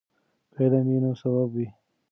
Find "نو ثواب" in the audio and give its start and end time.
1.03-1.49